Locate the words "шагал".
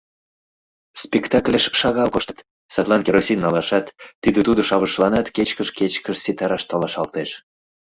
1.79-2.09